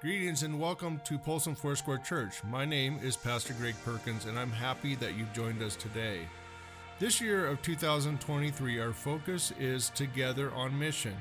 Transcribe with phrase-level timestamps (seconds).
[0.00, 2.42] Greetings and welcome to Polson Foursquare Church.
[2.44, 6.20] My name is Pastor Greg Perkins, and I'm happy that you've joined us today.
[6.98, 11.14] This year of 2023, our focus is Together on Mission.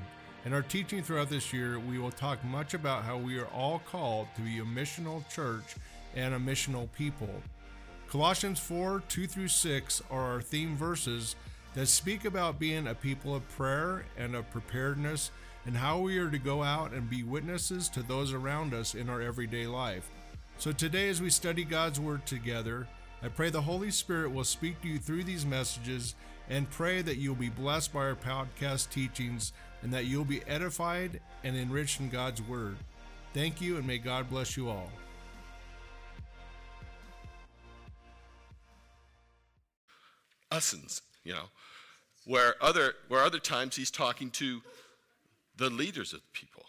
[0.46, 3.80] In our teaching throughout this year, we will talk much about how we are all
[3.80, 5.76] called to be a missional church
[6.16, 7.34] and a missional people.
[8.10, 11.36] Colossians 4 2 through 6 are our theme verses
[11.74, 15.32] that speak about being a people of prayer and of preparedness
[15.66, 19.10] and how we are to go out and be witnesses to those around us in
[19.10, 20.10] our everyday life.
[20.58, 22.88] So today, as we study God's Word together,
[23.22, 26.16] I pray the Holy Spirit will speak to you through these messages
[26.50, 31.22] and pray that you'll be blessed by our podcast teachings and that you'll be edified
[31.44, 32.78] and enriched in God's Word.
[33.34, 34.90] Thank you, and may God bless you all.
[40.52, 41.46] Ussens, you know,
[42.26, 44.62] where other where other times he's talking to
[45.60, 46.64] the leaders of the people,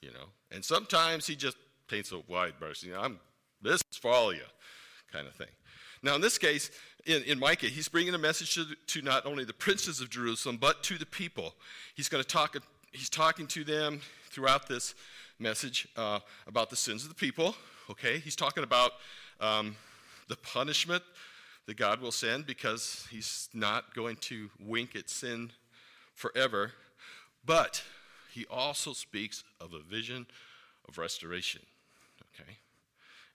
[0.00, 1.56] you know, and sometimes he just
[1.88, 2.82] paints a wide brush.
[2.82, 3.20] You know, I'm
[3.62, 4.42] this is for all you,
[5.12, 5.48] kind of thing.
[6.02, 6.70] Now, in this case,
[7.06, 10.58] in, in Micah, he's bringing a message to, to not only the princes of Jerusalem,
[10.60, 11.54] but to the people.
[11.94, 12.56] He's going to talk,
[12.92, 14.94] he's talking to them throughout this
[15.38, 17.56] message uh, about the sins of the people,
[17.90, 18.18] okay?
[18.18, 18.92] He's talking about
[19.40, 19.76] um,
[20.28, 21.02] the punishment
[21.66, 25.52] that God will send because he's not going to wink at sin
[26.14, 26.72] forever.
[27.46, 27.82] But
[28.34, 30.26] he also speaks of a vision
[30.88, 31.62] of restoration,
[32.34, 32.58] okay?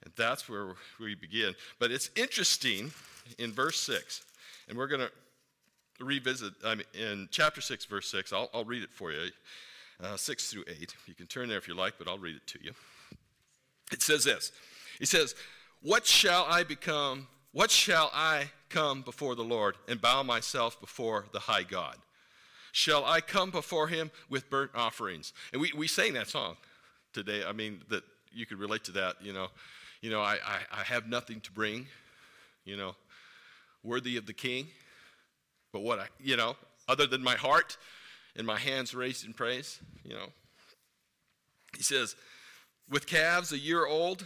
[0.03, 1.55] And that's where we begin.
[1.79, 2.91] But it's interesting
[3.37, 4.25] in verse 6,
[4.67, 5.11] and we're going to
[6.03, 8.33] revisit I mean, in chapter 6, verse 6.
[8.33, 9.29] I'll, I'll read it for you,
[10.03, 10.93] uh, 6 through 8.
[11.05, 12.71] You can turn there if you like, but I'll read it to you.
[13.91, 14.51] It says this
[14.99, 15.33] He says,
[15.81, 17.27] What shall I become?
[17.53, 21.95] What shall I come before the Lord and bow myself before the high God?
[22.71, 25.33] Shall I come before him with burnt offerings?
[25.51, 26.57] And we, we sang that song
[27.13, 27.43] today.
[27.47, 29.47] I mean, that you could relate to that, you know
[30.01, 31.87] you know, I, I, I have nothing to bring,
[32.63, 32.95] you know,
[33.83, 34.67] worthy of the king.
[35.71, 36.55] But what I, you know,
[36.87, 37.77] other than my heart
[38.35, 40.27] and my hands raised in praise, you know.
[41.75, 42.15] He says,
[42.89, 44.25] with calves a year old,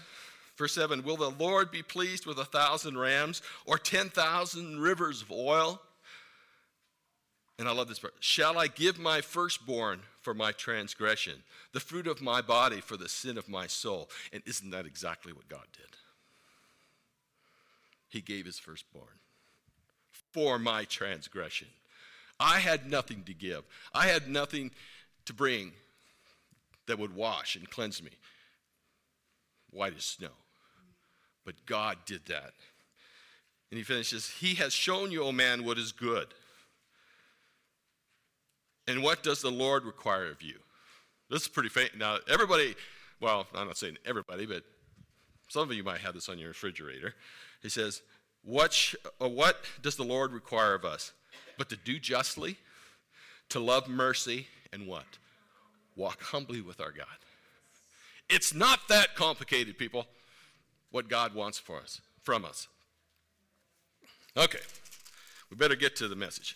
[0.57, 5.31] verse 7, will the Lord be pleased with a thousand rams or 10,000 rivers of
[5.31, 5.81] oil?
[7.59, 8.15] And I love this part.
[8.19, 13.09] Shall I give my firstborn for my transgression, the fruit of my body for the
[13.09, 14.09] sin of my soul?
[14.31, 15.85] And isn't that exactly what God did?
[18.09, 19.05] He gave his firstborn
[20.31, 21.67] for my transgression.
[22.39, 23.63] I had nothing to give,
[23.93, 24.71] I had nothing
[25.25, 25.73] to bring
[26.87, 28.11] that would wash and cleanse me
[29.71, 30.29] white as snow.
[31.45, 32.53] But God did that.
[33.69, 36.27] And he finishes, He has shown you, O man, what is good.
[38.87, 40.55] And what does the Lord require of you?
[41.29, 41.91] This is pretty famous.
[41.97, 42.75] Now, everybody,
[43.19, 44.63] well, I'm not saying everybody, but
[45.47, 47.15] some of you might have this on your refrigerator.
[47.61, 48.01] He says,
[48.43, 51.13] What, sh- uh, what does the Lord require of us?
[51.57, 52.57] But to do justly,
[53.49, 55.05] to love mercy, and what?
[55.95, 57.05] Walk humbly with our God.
[58.29, 60.07] It's not that complicated, people,
[60.91, 62.67] what God wants for us, from us.
[64.35, 64.59] Okay,
[65.49, 66.55] we better get to the message.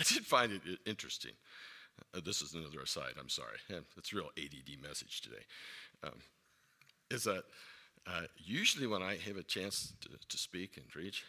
[0.00, 1.32] I did find it interesting.
[2.14, 3.58] Uh, this is another aside, I'm sorry.
[3.98, 5.42] It's a real ADD message today.
[6.02, 6.14] Um,
[7.10, 7.44] is that
[8.06, 11.24] uh, usually when I have a chance to, to speak and preach,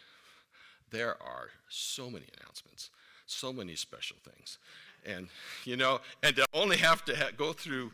[0.90, 2.88] there are so many announcements,
[3.26, 4.56] so many special things.
[5.04, 5.28] And,
[5.66, 7.92] you know, and to only have to ha- go through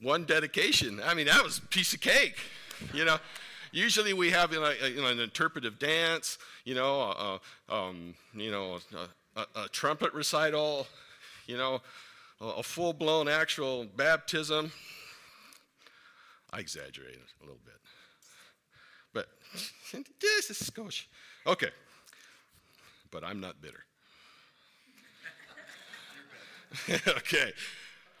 [0.00, 2.36] one dedication, I mean, that was a piece of cake,
[2.94, 3.18] you know.
[3.72, 8.78] Usually we have you know, an interpretive dance, you know, uh, um, you know,
[9.36, 10.86] a, a trumpet recital,
[11.46, 11.80] you know,
[12.40, 14.72] a, a full blown actual baptism.
[16.52, 17.74] I exaggerate a little bit.
[19.12, 19.28] But
[20.20, 21.04] this is skosh.
[21.46, 21.70] Okay.
[23.10, 23.84] But I'm not bitter.
[27.08, 27.52] okay.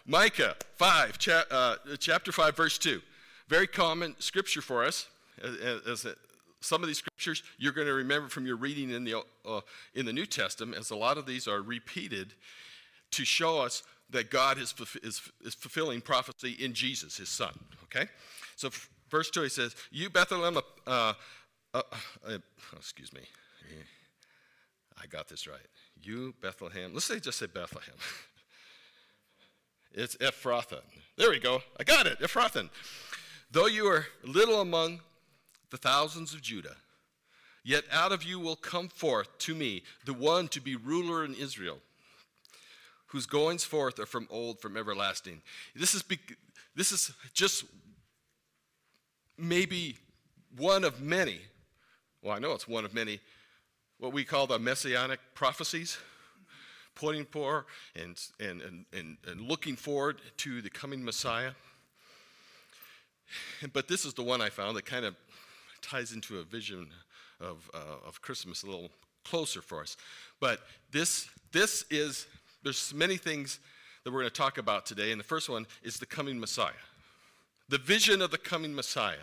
[0.06, 3.00] Micah 5, cha- uh, chapter 5, verse 2.
[3.48, 5.06] Very common scripture for us
[5.42, 6.06] as, as,
[6.60, 9.60] some of these scriptures you're going to remember from your reading in the, uh,
[9.94, 12.34] in the New Testament, as a lot of these are repeated
[13.12, 17.52] to show us that God is, is, is fulfilling prophecy in Jesus, his son.
[17.84, 18.08] Okay?
[18.56, 18.70] So,
[19.10, 21.12] verse 2, he says, You, Bethlehem, uh, uh,
[21.74, 21.82] uh,
[22.26, 22.38] uh
[22.76, 23.20] excuse me.
[25.00, 25.58] I got this right.
[26.00, 26.92] You, Bethlehem.
[26.92, 27.94] Let's say, just say Bethlehem.
[29.92, 30.80] it's Ephrathah.
[31.16, 31.62] There we go.
[31.78, 32.18] I got it.
[32.20, 32.68] Ephrathah.
[33.50, 35.00] Though you are little among
[35.70, 36.76] the thousands of Judah.
[37.64, 41.34] Yet out of you will come forth to me the one to be ruler in
[41.34, 41.78] Israel,
[43.08, 45.42] whose goings forth are from old, from everlasting.
[45.74, 46.18] This is, be,
[46.74, 47.64] this is just
[49.36, 49.96] maybe
[50.56, 51.40] one of many,
[52.22, 53.20] well, I know it's one of many,
[53.98, 55.98] what we call the messianic prophecies,
[56.94, 61.52] pointing for and, and, and, and, and looking forward to the coming Messiah.
[63.72, 65.14] But this is the one I found that kind of
[65.82, 66.88] ties into a vision
[67.40, 68.90] of, uh, of Christmas a little
[69.24, 69.96] closer for us.
[70.40, 70.60] But
[70.90, 72.26] this, this is,
[72.62, 73.60] there's many things
[74.04, 76.72] that we're going to talk about today, and the first one is the coming Messiah.
[77.68, 79.16] The vision of the coming Messiah.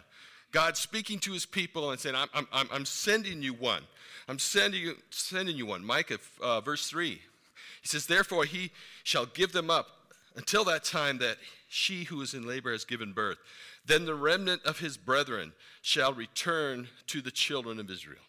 [0.52, 3.82] God speaking to his people and saying, I'm, I'm, I'm sending you one.
[4.28, 5.84] I'm sending you, sending you one.
[5.84, 7.20] Micah, uh, verse 3.
[7.82, 8.72] He says, Therefore he
[9.04, 9.88] shall give them up
[10.36, 11.38] until that time that
[11.68, 13.38] she who is in labor has given birth.
[13.86, 18.22] Then the remnant of his brethren shall return to the children of Israel.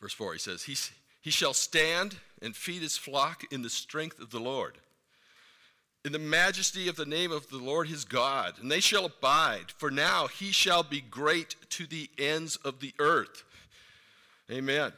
[0.00, 0.76] Verse 4, he says, he,
[1.22, 4.78] he shall stand and feed his flock in the strength of the Lord,
[6.04, 9.72] in the majesty of the name of the Lord his God, and they shall abide,
[9.76, 13.44] for now he shall be great to the ends of the earth.
[14.50, 14.92] Amen.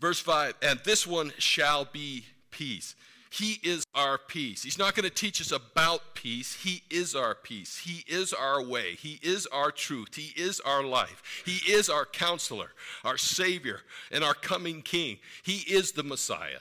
[0.00, 2.94] Verse 5, and this one shall be peace.
[3.34, 4.62] He is our peace.
[4.62, 6.54] He's not going to teach us about peace.
[6.54, 7.78] He is our peace.
[7.78, 8.94] He is our way.
[8.94, 10.14] He is our truth.
[10.14, 11.42] He is our life.
[11.44, 12.70] He is our counselor,
[13.04, 13.80] our Savior,
[14.12, 15.18] and our coming King.
[15.42, 16.60] He is the Messiah.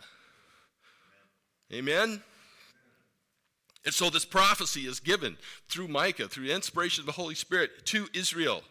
[1.72, 2.24] Amen?
[3.86, 5.38] And so this prophecy is given
[5.70, 8.64] through Micah, through the inspiration of the Holy Spirit, to Israel,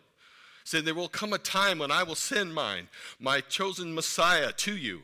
[0.65, 2.89] saying, There will come a time when I will send mine,
[3.21, 5.03] my chosen Messiah, to you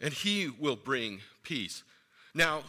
[0.00, 1.82] and he will bring peace.
[2.34, 2.62] Now,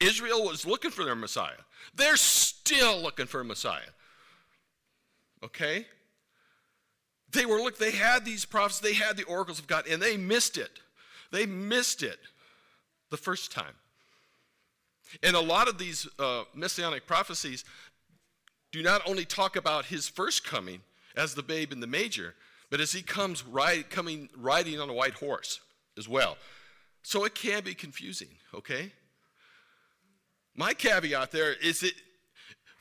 [0.00, 1.60] Israel was looking for their Messiah.
[1.94, 3.90] They're still looking for a Messiah.
[5.42, 5.86] Okay?
[7.32, 10.16] They were look they had these prophets, they had the oracles of God and they
[10.16, 10.80] missed it.
[11.30, 12.18] They missed it
[13.10, 13.74] the first time.
[15.22, 17.64] And a lot of these uh, messianic prophecies
[18.72, 20.80] do not only talk about his first coming
[21.16, 22.34] as the babe in the manger,
[22.70, 25.60] but as he comes ride, coming riding on a white horse
[25.98, 26.38] as well.
[27.02, 28.92] So it can be confusing, okay?
[30.54, 31.92] My caveat there is that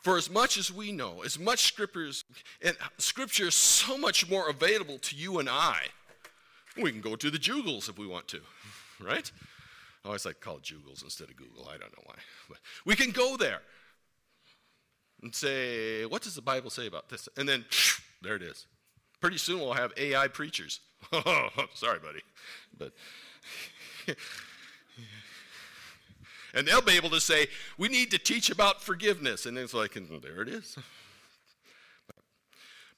[0.01, 2.23] for as much as we know, as much scriptures,
[2.61, 5.81] and scripture is so much more available to you and I,
[6.81, 8.39] we can go to the Googles if we want to,
[9.01, 9.29] right?
[10.05, 11.67] I always like to call it Googles instead of Google.
[11.67, 12.15] I don't know why.
[12.47, 13.61] But we can go there
[15.21, 17.27] and say, what does the Bible say about this?
[17.35, 17.65] And then
[18.21, 18.65] there it is.
[19.19, 20.79] Pretty soon we'll have AI preachers.
[21.73, 22.21] Sorry, buddy.
[22.77, 22.93] But
[26.53, 27.47] and they'll be able to say,
[27.77, 29.45] we need to teach about forgiveness.
[29.45, 30.77] And it's like, and there it is.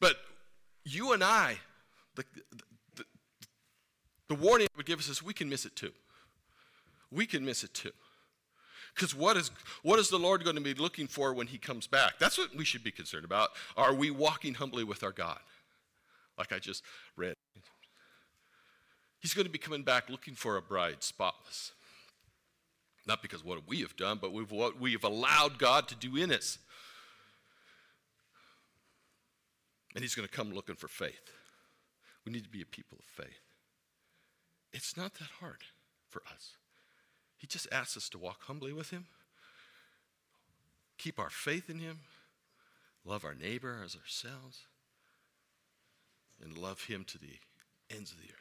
[0.02, 0.16] But
[0.86, 1.58] you and I,
[2.16, 2.24] the,
[2.96, 3.04] the,
[4.30, 5.92] the warning it would give us is we can miss it too.
[7.12, 7.92] We can miss it too.
[8.96, 9.52] Because what is,
[9.84, 12.14] what is the Lord going to be looking for when he comes back?
[12.18, 13.50] That's what we should be concerned about.
[13.76, 15.40] Are we walking humbly with our God?
[16.40, 16.84] Like I just
[17.18, 17.36] read.
[19.20, 21.74] He's going to be coming back looking for a bride spotless.
[23.06, 26.16] Not because what we have done, but with what we have allowed God to do
[26.16, 26.58] in us.
[29.94, 31.32] And he's going to come looking for faith.
[32.26, 33.42] We need to be a people of faith.
[34.72, 35.64] It's not that hard
[36.10, 36.54] for us.
[37.38, 39.06] He just asks us to walk humbly with him,
[40.98, 42.00] keep our faith in him,
[43.04, 44.66] love our neighbor as ourselves,
[46.44, 47.40] and love him to the
[47.90, 48.40] ends of the earth.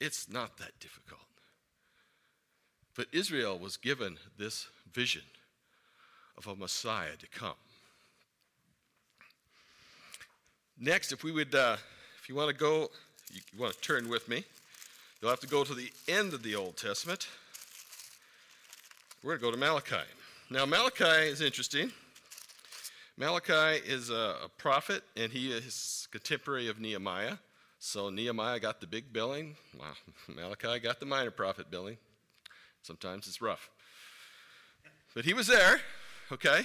[0.00, 1.20] It's not that difficult.
[2.94, 5.22] But Israel was given this vision
[6.36, 7.54] of a Messiah to come.
[10.78, 11.76] Next, if we would, uh,
[12.20, 12.90] if you want to go,
[13.32, 14.44] you want to turn with me,
[15.20, 17.28] you'll have to go to the end of the Old Testament.
[19.22, 20.08] We're going to go to Malachi.
[20.50, 21.92] Now, Malachi is interesting.
[23.16, 27.38] Malachi is a, a prophet, and he is contemporary of Nehemiah.
[27.78, 29.56] So Nehemiah got the big billing.
[29.76, 29.94] Wow.
[30.28, 31.98] Malachi got the minor prophet billing.
[32.82, 33.70] Sometimes it's rough.
[35.14, 35.80] But he was there,
[36.30, 36.62] okay?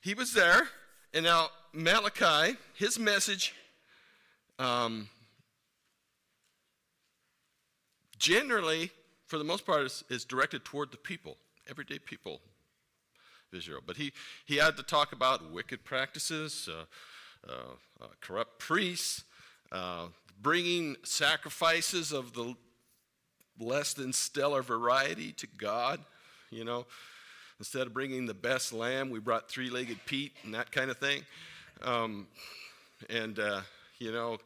[0.00, 0.68] He was there.
[1.14, 3.54] And now Malachi, his message,
[4.58, 5.08] um,
[8.18, 8.90] generally,
[9.26, 11.36] for the most part, is, is directed toward the people,
[11.68, 12.40] everyday people
[13.52, 13.80] Israel.
[13.84, 14.12] But he,
[14.44, 16.84] he had to talk about wicked practices, uh,
[18.20, 19.24] corrupt priests,
[19.72, 20.06] uh,
[20.40, 22.54] bringing sacrifices of the
[23.58, 26.00] less than stellar variety to God.
[26.50, 26.86] You know,
[27.58, 30.98] instead of bringing the best lamb, we brought three legged Pete and that kind of
[30.98, 31.22] thing.
[31.82, 32.26] Um,
[33.10, 33.60] and, uh,
[33.98, 34.38] you know,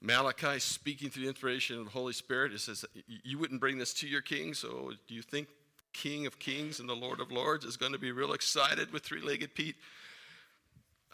[0.00, 2.52] Malachi speaking through the inspiration of the Holy Spirit.
[2.52, 5.48] It says, You wouldn't bring this to your king, so do you think
[5.92, 9.02] King of Kings and the Lord of Lords is going to be real excited with
[9.02, 9.76] three legged Pete?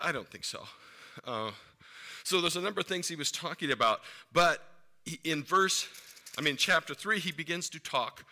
[0.00, 0.64] I don't think so.
[1.24, 1.50] Uh,
[2.24, 4.00] so there's a number of things he was talking about,
[4.32, 4.62] but
[5.24, 5.86] in verse,
[6.38, 8.24] I mean, chapter 3, he begins to talk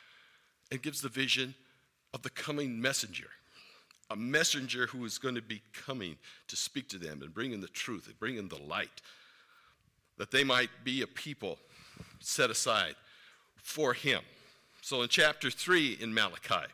[0.71, 1.55] and gives the vision
[2.13, 3.29] of the coming messenger.
[4.11, 6.17] A messenger who is going to be coming
[6.49, 9.01] to speak to them and bring in the truth and bring in the light,
[10.19, 11.59] that they might be a people
[12.21, 12.95] set aside
[13.57, 14.21] for him.
[14.83, 16.67] So in chapter 3 in Malachi.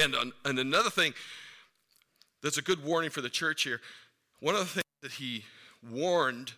[0.00, 0.14] And,
[0.44, 1.14] and another thing
[2.42, 3.80] that's a good warning for the church here.
[4.40, 5.44] One of the things that he
[5.90, 6.52] warned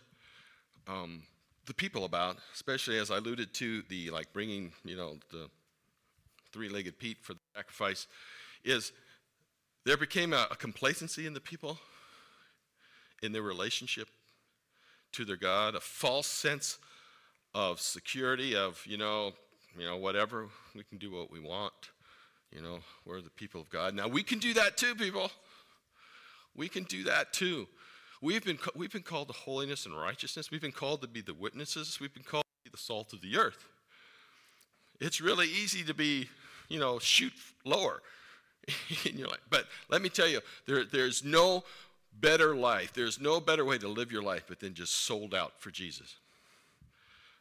[0.87, 1.23] um,
[1.65, 5.49] the people about, especially as I alluded to the like bringing, you know, the
[6.51, 8.07] three-legged Pete for the sacrifice,
[8.63, 8.91] is
[9.85, 11.77] there became a, a complacency in the people
[13.21, 14.09] in their relationship
[15.13, 16.77] to their God, a false sense
[17.53, 19.33] of security, of, you know,
[19.77, 21.73] you know, whatever, we can do what we want.
[22.51, 23.93] You know, we're the people of God.
[23.93, 25.31] Now, we can do that too, people.
[26.57, 27.67] We can do that too.
[28.21, 30.49] We've been, we've been called to holiness and righteousness.
[30.49, 31.99] We've been called to be the witnesses.
[32.01, 33.63] We've been called to be the salt of the earth.
[34.99, 36.27] It's really easy to be,
[36.67, 37.33] you know, shoot
[37.63, 38.01] lower
[39.05, 39.45] in your life.
[39.49, 41.63] But let me tell you, there, there's no
[42.19, 42.93] better life.
[42.93, 46.15] There's no better way to live your life but then just sold out for Jesus.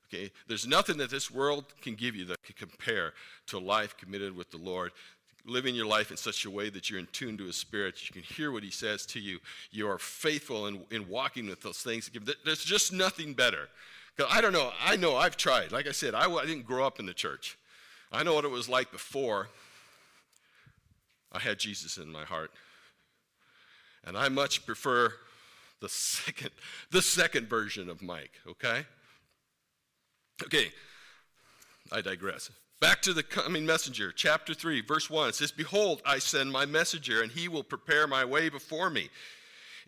[0.09, 0.31] Okay?
[0.47, 3.15] There's nothing that this world can give you that can compare
[3.47, 4.93] to a life committed with the Lord.
[5.47, 8.13] Living your life in such a way that you're in tune to His Spirit, you
[8.13, 9.39] can hear what He says to you.
[9.71, 12.11] You are faithful in, in walking with those things.
[12.45, 13.69] There's just nothing better.
[14.31, 14.73] I don't know.
[14.83, 15.73] I know I've tried.
[15.73, 17.59] Like I said, I, I didn't grow up in the church.
[18.11, 19.49] I know what it was like before
[21.33, 22.51] I had Jesus in my heart.
[24.05, 25.13] And I much prefer
[25.81, 26.51] the second,
[26.91, 28.87] the second version of Mike, okay?
[30.45, 30.71] Okay,
[31.93, 32.51] I digress.
[32.79, 35.31] Back to the coming messenger, chapter 3, verse 1.
[35.31, 39.09] It says, Behold, I send my messenger, and he will prepare my way before me.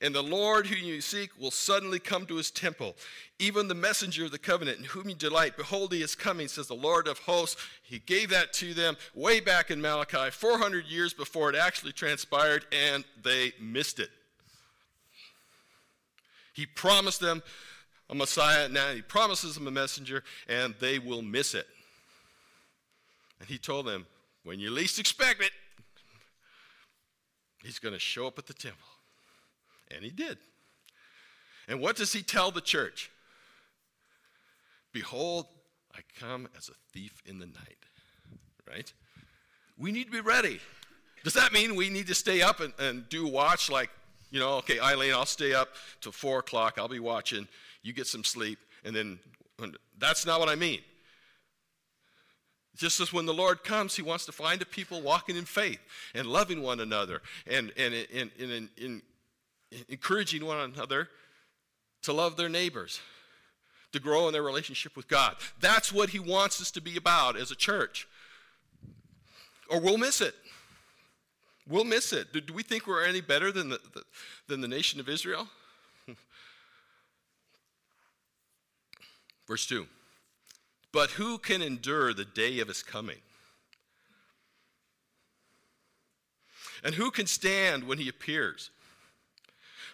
[0.00, 2.96] And the Lord whom you seek will suddenly come to his temple,
[3.38, 5.56] even the messenger of the covenant in whom you delight.
[5.56, 7.60] Behold, he is coming, says the Lord of hosts.
[7.82, 12.64] He gave that to them way back in Malachi, 400 years before it actually transpired,
[12.72, 14.10] and they missed it.
[16.54, 17.42] He promised them
[18.08, 21.66] a Messiah, now he promises them a messenger, and they will miss it.
[23.40, 24.06] And he told them,
[24.44, 25.50] when you least expect it,
[27.62, 28.88] he's going to show up at the temple.
[29.90, 30.38] And he did.
[31.68, 33.10] And what does he tell the church?
[34.92, 35.46] Behold,
[35.94, 37.78] I come as a thief in the night.
[38.68, 38.92] Right?
[39.78, 40.60] We need to be ready.
[41.24, 43.90] Does that mean we need to stay up and, and do watch like,
[44.30, 46.74] you know, okay, Eileen, I'll stay up till 4 o'clock.
[46.78, 47.48] I'll be watching
[47.82, 49.18] you get some sleep, and then
[49.98, 50.80] that's not what I mean.
[52.78, 55.80] Just as when the Lord comes, He wants to find a people walking in faith
[56.14, 59.02] and loving one another and, and, and, and, and
[59.88, 61.08] encouraging one another
[62.02, 63.00] to love their neighbors,
[63.92, 65.34] to grow in their relationship with God.
[65.60, 68.06] That's what He wants us to be about as a church.
[69.68, 70.36] Or we'll miss it.
[71.68, 72.32] We'll miss it.
[72.32, 74.04] Do, do we think we're any better than the, the,
[74.46, 75.48] than the nation of Israel?
[79.48, 79.88] Verse 2
[80.92, 83.18] But who can endure the day of his coming?
[86.82, 88.70] And who can stand when he appears?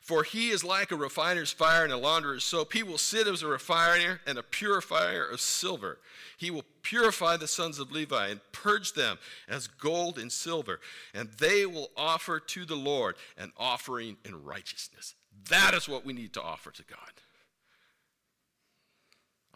[0.03, 2.75] For he is like a refiner's fire and a launderer's soap.
[2.75, 5.99] He will sit as a refiner and a purifier of silver.
[6.37, 10.81] He will purify the sons of Levi and purge them as gold and silver,
[11.15, 15.15] and they will offer to the Lord an offering in righteousness.
[15.49, 16.99] That is what we need to offer to God.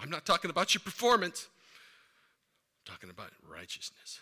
[0.00, 1.48] I'm not talking about your performance,
[2.86, 4.20] I'm talking about righteousness.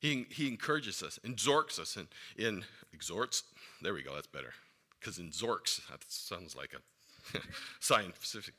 [0.00, 2.06] He, he encourages us, exhorts us, and
[2.36, 3.42] in exhorts,
[3.82, 4.52] there we go, that's better.
[5.00, 7.38] Because in Zorks, that sounds like a
[7.80, 8.54] scientific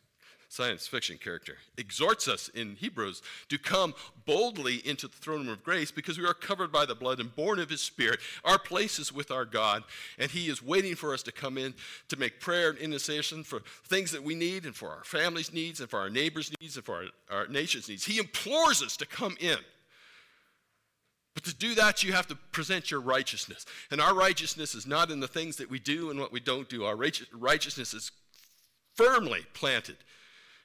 [0.50, 3.94] science fiction character, exhorts us in Hebrews to come
[4.26, 7.34] boldly into the throne room of grace because we are covered by the blood and
[7.36, 8.20] born of his spirit.
[8.44, 9.84] Our place is with our God,
[10.18, 11.76] and he is waiting for us to come in
[12.10, 15.82] to make prayer and intercession for things that we need and for our family's needs
[15.82, 18.04] and for our neighbors' needs and for our, our nation's needs.
[18.04, 19.58] He implores us to come in.
[21.36, 23.68] But to do that, you have to present your righteousness.
[23.92, 26.68] And our righteousness is not in the things that we do and what we don't
[26.68, 26.86] do.
[26.86, 28.12] Our righteousness is
[28.96, 29.98] firmly planted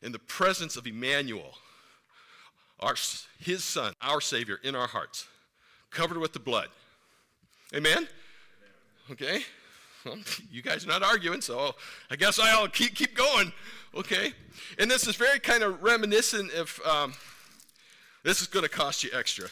[0.04, 1.54] in the presence of Emmanuel,
[2.78, 2.94] our,
[3.40, 5.26] his son, our Savior, in our hearts,
[5.90, 6.68] covered with the blood.
[7.74, 8.06] Amen?
[9.10, 9.40] Okay?
[10.04, 10.18] Well,
[10.50, 11.74] you guys are not arguing, so
[12.10, 13.50] I guess I'll keep, keep going.
[13.94, 14.34] Okay?
[14.78, 17.14] And this is very kind of reminiscent of um,
[18.22, 19.46] this is going to cost you extra.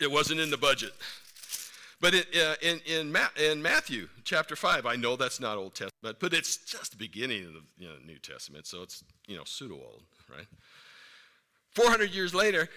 [0.00, 0.92] It wasn't in the budget.
[2.02, 5.76] But in, uh, in, in, Ma- in, Matthew chapter 5, I know that's not Old
[5.76, 9.36] Testament, but it's just the beginning of the you know, New Testament, so it's you
[9.36, 10.46] know pseudo old, right?
[11.70, 12.68] 400 years later,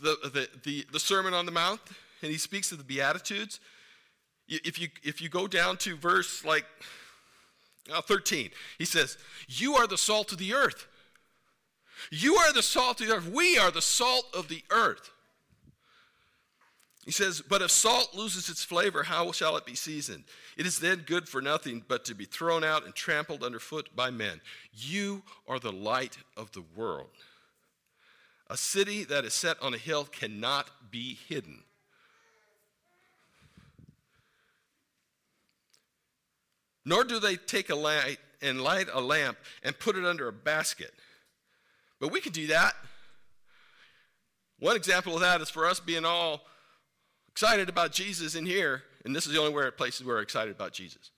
[0.00, 1.80] the, the, the, the Sermon on the Mount,
[2.22, 3.58] and he speaks of the Beatitudes.
[4.46, 6.66] If you, if you go down to verse like
[7.92, 10.86] uh, 13, he says, You are the salt of the earth.
[12.12, 13.28] You are the salt of the earth.
[13.28, 15.10] We are the salt of the earth.
[17.06, 20.24] He says, But if salt loses its flavor, how shall it be seasoned?
[20.56, 24.10] It is then good for nothing but to be thrown out and trampled underfoot by
[24.10, 24.40] men.
[24.72, 27.10] You are the light of the world.
[28.50, 31.62] A city that is set on a hill cannot be hidden.
[36.84, 40.32] Nor do they take a light and light a lamp and put it under a
[40.32, 40.92] basket.
[42.00, 42.74] But we can do that.
[44.58, 46.42] One example of that is for us being all
[47.36, 50.72] excited about Jesus in here, and this is the only places where we're excited about
[50.72, 51.10] Jesus.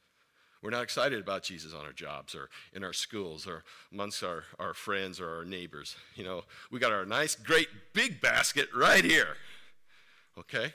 [0.61, 4.43] We're not excited about Jesus on our jobs or in our schools or amongst our,
[4.59, 5.95] our friends or our neighbors.
[6.17, 9.37] You know, we got our nice, great, big basket right here.
[10.37, 10.75] Okay?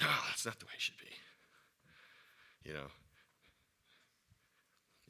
[0.00, 2.68] No, that's not the way it should be.
[2.70, 2.86] You know,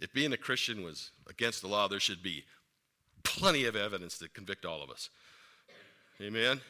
[0.01, 2.45] if being a Christian was against the law, there should be
[3.25, 5.11] plenty of evidence to convict all of us.
[6.23, 6.63] Amen?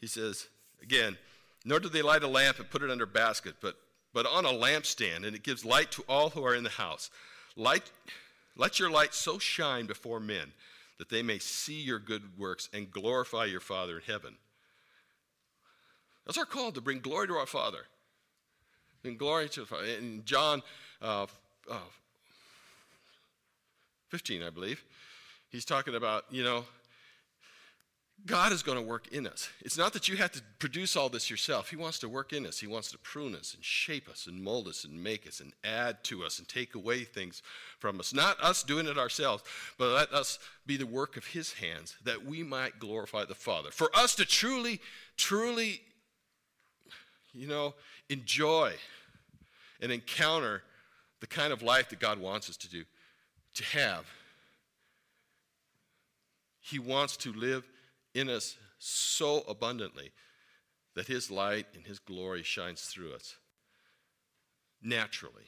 [0.00, 0.46] He says,
[0.82, 1.16] again,
[1.64, 3.76] nor do they light a lamp and put it under a basket, but,
[4.14, 7.10] but on a lampstand, and it gives light to all who are in the house.
[7.56, 7.90] Light,
[8.56, 10.52] let your light so shine before men
[10.98, 14.34] that they may see your good works and glorify your Father in heaven.
[16.26, 17.86] That's our call to bring glory to our Father.
[19.02, 19.86] Bring glory to the Father.
[19.86, 20.62] In John
[21.00, 21.26] uh,
[21.70, 21.76] uh,
[24.08, 24.84] 15, I believe,
[25.50, 26.64] he's talking about, you know,
[28.26, 29.48] God is going to work in us.
[29.60, 31.70] It's not that you have to produce all this yourself.
[31.70, 32.58] He wants to work in us.
[32.58, 35.52] He wants to prune us and shape us and mold us and make us and
[35.64, 37.42] add to us and take away things
[37.78, 38.12] from us.
[38.12, 39.44] Not us doing it ourselves,
[39.78, 43.70] but let us be the work of His hands that we might glorify the Father.
[43.70, 44.80] For us to truly,
[45.16, 45.80] truly,
[47.32, 47.74] you know,
[48.10, 48.74] enjoy
[49.80, 50.62] and encounter
[51.20, 52.84] the kind of life that God wants us to do,
[53.54, 54.06] to have.
[56.60, 57.66] He wants to live
[58.14, 60.12] in us so abundantly
[60.94, 63.36] that His light and His glory shines through us
[64.82, 65.44] naturally.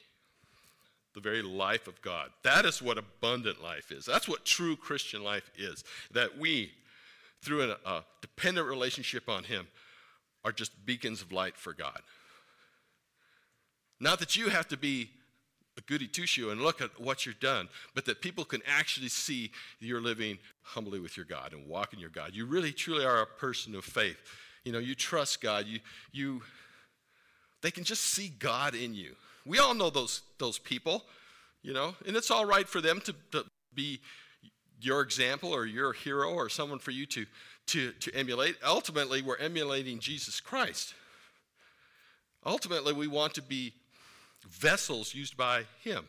[1.13, 2.29] The very life of God.
[2.43, 4.05] That is what abundant life is.
[4.05, 5.83] That's what true Christian life is.
[6.11, 6.71] That we,
[7.41, 9.67] through a, a dependent relationship on Him,
[10.45, 12.01] are just beacons of light for God.
[13.99, 15.11] Not that you have to be
[15.77, 19.07] a goody two shoe and look at what you've done, but that people can actually
[19.07, 22.31] see you're living humbly with your God and walking your God.
[22.33, 24.17] You really truly are a person of faith.
[24.63, 25.65] You know, you trust God.
[25.65, 25.79] You,
[26.11, 26.41] you,
[27.61, 29.15] they can just see God in you.
[29.45, 31.03] We all know those, those people,
[31.63, 34.01] you know, and it's all right for them to, to be
[34.81, 37.25] your example or your hero or someone for you to,
[37.67, 38.55] to, to emulate.
[38.65, 40.93] Ultimately, we're emulating Jesus Christ.
[42.45, 43.73] Ultimately, we want to be
[44.47, 46.07] vessels used by Him.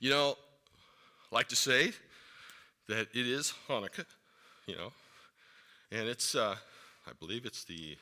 [0.00, 0.36] You know,
[1.30, 1.92] I like to say
[2.88, 4.06] that it is Hanukkah,
[4.66, 4.92] you know,
[5.92, 6.56] and it's, uh,
[7.06, 7.96] I believe it's the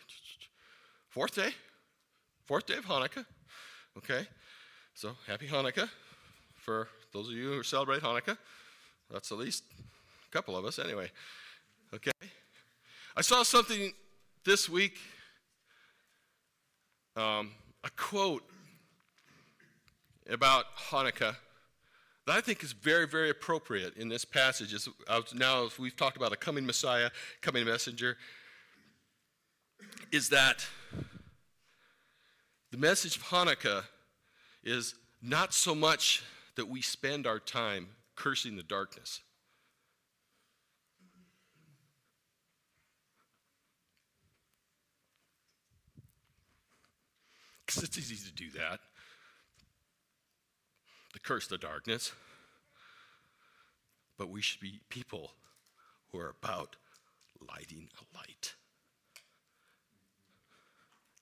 [1.09, 1.51] fourth day,
[2.47, 3.27] fourth day of Hanukkah,
[3.97, 4.27] okay?
[4.95, 5.89] So happy Hanukkah
[6.57, 8.39] for those of you who celebrate Hanukkah.
[9.11, 11.11] That's at least a couple of us, anyway,
[11.95, 12.11] okay?
[13.17, 13.93] I saw something
[14.45, 14.97] this week.
[17.17, 17.51] Um,
[17.89, 18.45] a quote
[20.29, 21.37] about Hanukkah
[22.27, 24.75] that I think is very, very appropriate in this passage.
[24.75, 28.19] As, uh, now, as we've talked about a coming Messiah, coming messenger,
[30.13, 30.67] is that
[32.71, 33.85] the message of Hanukkah
[34.63, 36.23] is not so much
[36.57, 39.21] that we spend our time cursing the darkness.
[47.69, 48.81] Because it's easy to do that.
[51.13, 52.13] To curse the darkness.
[54.17, 55.33] But we should be people
[56.11, 56.77] who are about
[57.47, 58.55] lighting a light.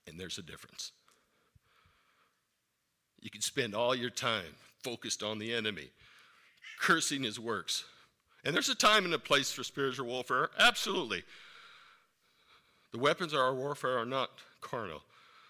[0.07, 0.93] And there's a difference.
[3.19, 5.89] You can spend all your time focused on the enemy,
[6.79, 7.83] cursing his works.
[8.45, 11.23] And there's a time and a place for spiritual warfare, absolutely.
[12.93, 14.29] The weapons of our warfare are not
[14.61, 15.01] carnal,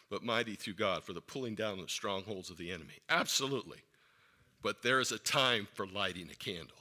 [0.10, 3.00] but mighty through God for the pulling down of the strongholds of the enemy.
[3.10, 3.80] Absolutely.
[4.62, 6.78] But there is a time for lighting a candle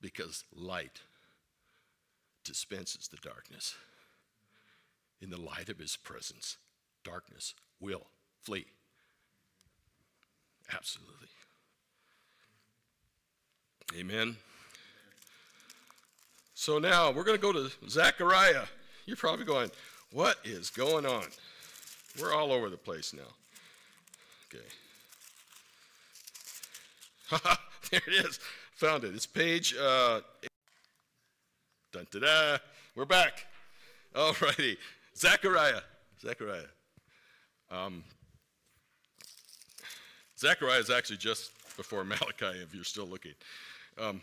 [0.00, 1.00] because light
[2.44, 3.74] dispenses the darkness.
[5.20, 6.56] In the light of his presence,
[7.04, 8.06] darkness will
[8.42, 8.66] flee.
[10.72, 11.28] Absolutely.
[13.98, 14.36] Amen.
[16.54, 18.64] So now we're going to go to Zechariah.
[19.06, 19.70] You're probably going,
[20.12, 21.24] what is going on?
[22.20, 23.22] We're all over the place now.
[24.52, 24.64] Okay.
[27.90, 28.40] there it is.
[28.76, 29.14] Found it.
[29.14, 29.74] It's page.
[29.76, 30.20] Uh,
[31.92, 32.58] dun, da, da.
[32.94, 33.46] We're back.
[34.14, 34.78] All righty.
[35.16, 35.80] Zechariah.
[36.20, 36.62] Zechariah.
[37.70, 38.02] Um,
[40.38, 43.34] Zechariah is actually just before Malachi, if you're still looking.
[43.98, 44.22] Um,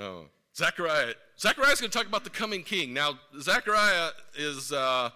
[0.00, 1.14] oh, Zechariah.
[1.36, 2.92] Is going to talk about the coming king.
[2.92, 5.10] Now, Zechariah is uh,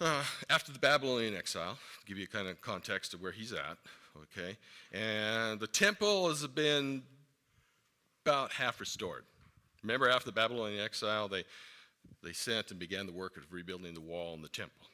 [0.00, 1.78] uh, after the Babylonian exile.
[2.00, 3.78] To give you a kind of context of where he's at.
[4.22, 4.56] Okay,
[4.92, 7.02] and the temple has been
[8.26, 9.22] about half restored.
[9.82, 11.44] Remember, after the Babylonian exile, they
[12.22, 14.86] they sent and began the work of rebuilding the wall and the temple.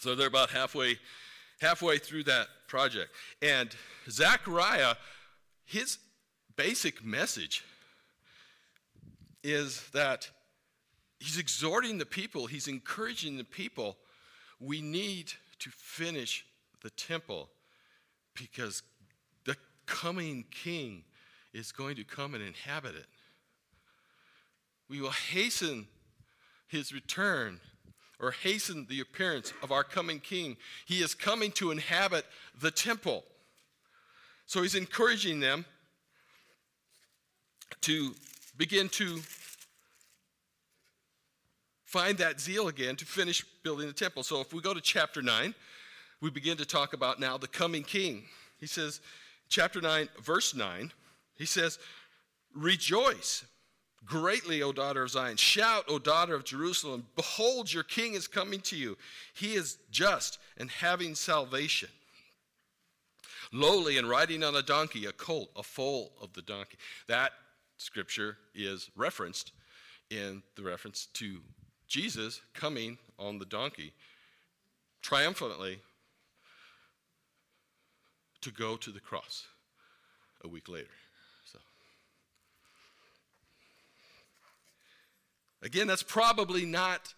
[0.00, 0.98] So they're about halfway
[1.60, 3.10] halfway through that project.
[3.42, 3.70] And
[4.08, 4.94] Zechariah,
[5.66, 5.98] his
[6.56, 7.64] basic message
[9.42, 10.28] is that
[11.18, 13.96] he's exhorting the people, he's encouraging the people,
[14.58, 16.44] we need to finish
[16.82, 17.48] the temple
[18.34, 18.82] because
[19.44, 21.04] the coming king
[21.52, 23.06] is going to come and inhabit it.
[24.88, 25.86] We will hasten
[26.66, 27.60] his return
[28.20, 30.56] or hasten the appearance of our coming king.
[30.84, 32.26] He is coming to inhabit
[32.60, 33.24] the temple.
[34.46, 35.64] So he's encouraging them
[37.82, 38.14] to
[38.60, 39.20] begin to
[41.86, 44.22] find that zeal again to finish building the temple.
[44.22, 45.54] So if we go to chapter 9,
[46.20, 48.24] we begin to talk about now the coming king.
[48.58, 49.00] He says,
[49.48, 50.92] chapter 9, verse 9,
[51.36, 51.78] he says,
[52.54, 53.46] Rejoice
[54.04, 55.38] greatly, O daughter of Zion.
[55.38, 57.06] Shout, O daughter of Jerusalem.
[57.16, 58.98] Behold, your king is coming to you.
[59.32, 61.88] He is just and having salvation.
[63.54, 66.76] Lowly and riding on a donkey, a colt, a foal of the donkey.
[67.08, 67.32] That
[67.80, 69.52] scripture is referenced
[70.10, 71.40] in the reference to
[71.88, 73.92] Jesus coming on the donkey
[75.00, 75.80] triumphantly
[78.42, 79.46] to go to the cross
[80.44, 80.88] a week later.
[81.50, 81.58] So,
[85.62, 87.14] again, that's probably not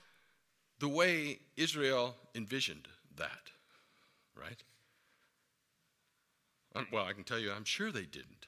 [0.79, 3.51] the way Israel envisioned that,
[4.37, 4.63] right?
[6.75, 8.47] Um, well, I can tell you, I'm sure they didn't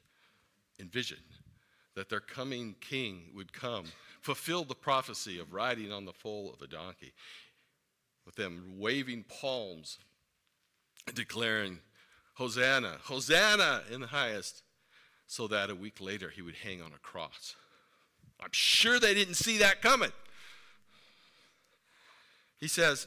[0.79, 1.19] envision
[1.95, 3.85] that their coming king would come,
[4.21, 7.13] fulfill the prophecy of riding on the foal of a donkey,
[8.27, 9.99] with them waving palms,
[11.15, 11.79] declaring,
[12.35, 14.63] Hosanna, Hosanna in the highest,
[15.27, 17.55] so that a week later he would hang on a cross.
[18.41, 20.11] I'm sure they didn't see that coming.
[22.59, 23.07] He says,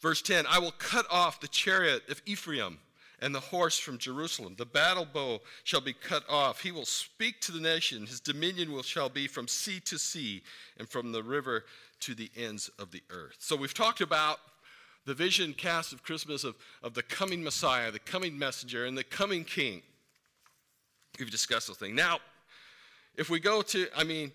[0.00, 2.78] verse 10 I will cut off the chariot of Ephraim
[3.20, 4.54] and the horse from Jerusalem.
[4.56, 6.62] The battle bow shall be cut off.
[6.62, 8.06] He will speak to the nation.
[8.06, 10.42] His dominion will, shall be from sea to sea
[10.78, 11.64] and from the river
[12.00, 13.36] to the ends of the earth.
[13.38, 14.38] So we've talked about
[15.04, 19.04] the vision cast of Christmas of, of the coming Messiah, the coming messenger, and the
[19.04, 19.82] coming king.
[21.18, 21.94] We've discussed the thing.
[21.94, 22.18] Now,
[23.16, 24.30] if we go to, I mean,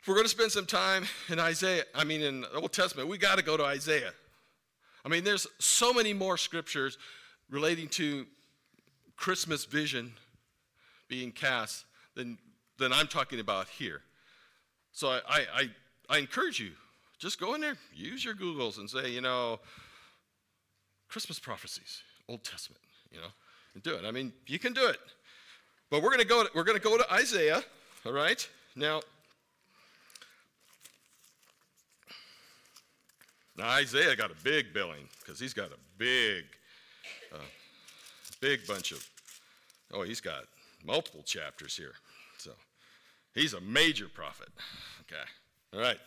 [0.00, 3.08] if we're going to spend some time in Isaiah, I mean, in the Old Testament,
[3.08, 4.12] we got to go to Isaiah.
[5.04, 6.98] I mean, there's so many more scriptures
[7.52, 8.26] relating to
[9.14, 10.12] Christmas vision
[11.06, 11.84] being cast
[12.16, 12.38] than,
[12.78, 14.00] than I'm talking about here.
[14.90, 15.70] So I, I,
[16.08, 16.70] I, encourage you,
[17.18, 19.60] just go in there, use your Googles and say, you know,
[21.08, 23.28] Christmas prophecies, Old Testament, you know,
[23.74, 24.04] and do it.
[24.04, 24.98] I mean, you can do it.
[25.90, 27.62] But we're to go we're to go to Isaiah,
[28.06, 28.48] all right?
[28.74, 29.02] Now,
[33.58, 36.44] now Isaiah got a big billing because he's got a big
[37.32, 39.06] a big bunch of,
[39.92, 40.44] oh, he's got
[40.84, 41.92] multiple chapters here.
[42.38, 42.52] So
[43.34, 44.48] he's a major prophet.
[45.02, 45.22] Okay.
[45.74, 45.98] All right.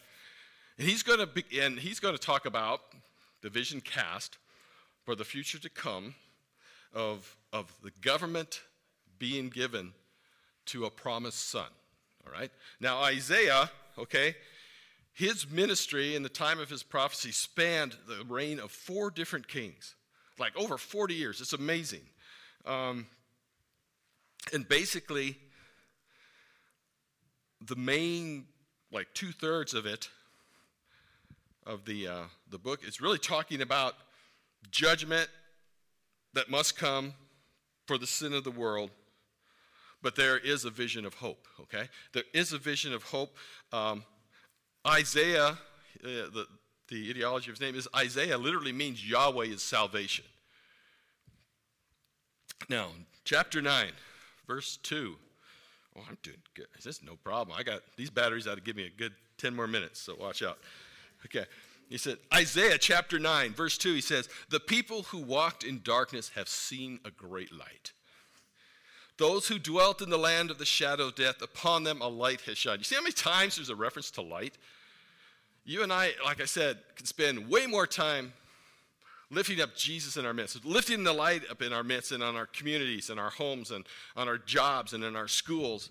[0.78, 2.82] And he's going to be, and he's going to talk about
[3.42, 4.38] the vision cast
[5.04, 6.16] for the future to come
[6.94, 8.62] of, of the government
[9.20, 9.94] being given
[10.66, 11.68] to a promised son.
[12.26, 12.52] All right.
[12.80, 14.36] Now, Isaiah, okay,
[15.14, 19.96] his ministry in the time of his prophecy spanned the reign of four different kings
[20.40, 21.42] like over 40 years.
[21.42, 22.02] It's amazing.
[22.66, 23.08] Um,
[24.54, 25.38] and basically,
[27.62, 28.46] the main,
[28.92, 30.10] like two thirds of it,
[31.66, 32.88] of the, uh, the book.
[32.88, 33.96] is really talking about
[34.70, 35.30] judgment
[36.34, 37.14] that must come
[37.88, 38.92] for the sin of the world.
[40.02, 41.90] But there is a vision of hope, okay?
[42.14, 43.36] There is a vision of hope.
[43.72, 44.04] Um,
[44.88, 45.58] Isaiah, uh,
[46.04, 46.46] the,
[46.88, 50.26] the ideology of his name is Isaiah, literally means Yahweh is salvation.
[52.70, 52.88] Now,
[53.24, 53.88] chapter 9,
[54.48, 55.16] verse 2.
[55.98, 56.68] Oh, I'm doing good.
[56.76, 57.58] This is no problem.
[57.58, 60.44] I got these batteries ought to give me a good 10 more minutes, so watch
[60.44, 60.60] out.
[61.26, 61.46] Okay.
[61.90, 66.30] He said, Isaiah chapter 9, verse 2, he says, The people who walked in darkness
[66.30, 67.94] have seen a great light.
[69.18, 72.42] Those who dwelt in the land of the shadow of death, upon them a light
[72.42, 72.80] has shined.
[72.80, 74.58] You see how many times there's a reference to light?
[75.66, 78.34] You and I, like I said, can spend way more time
[79.32, 82.36] lifting up Jesus in our midst, lifting the light up in our midst and on
[82.36, 83.84] our communities and our homes and
[84.16, 85.90] on our jobs and in our schools,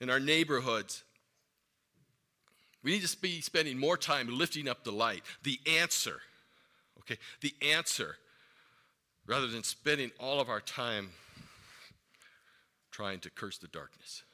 [0.00, 1.04] in our neighborhoods.
[2.82, 6.20] We need to be spending more time lifting up the light, the answer,
[7.00, 8.16] okay, the answer,
[9.26, 11.10] rather than spending all of our time
[12.90, 14.24] trying to curse the darkness.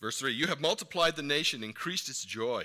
[0.00, 2.64] Verse 3 You have multiplied the nation, increased its joy.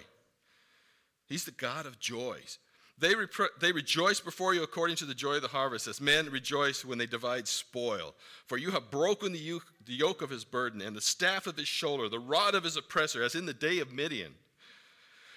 [1.28, 2.58] He's the God of joys.
[2.98, 6.30] They, repro- they rejoice before you according to the joy of the harvest, as men
[6.30, 8.14] rejoice when they divide spoil.
[8.46, 11.58] For you have broken the yoke, the yoke of his burden and the staff of
[11.58, 14.36] his shoulder, the rod of his oppressor, as in the day of Midian.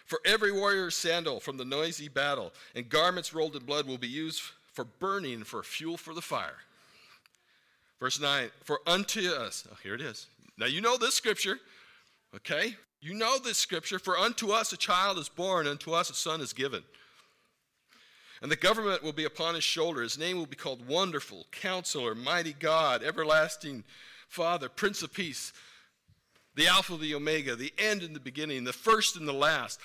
[0.05, 4.09] For every warrior's sandal from the noisy battle and garments rolled in blood will be
[4.09, 6.59] used for burning for fuel for the fire.
[7.99, 10.27] Verse 9 For unto us, oh, here it is.
[10.59, 11.59] Now you know this scripture.
[12.37, 12.77] Okay?
[13.01, 16.41] You know this scripture for unto us a child is born, unto us a son
[16.41, 16.83] is given.
[18.43, 20.03] And the government will be upon his shoulder.
[20.03, 23.85] His name will be called Wonderful, Counselor, Mighty God, Everlasting
[24.29, 25.53] Father, Prince of Peace,
[26.55, 29.81] the Alpha, the Omega, the end and the beginning, the first and the last.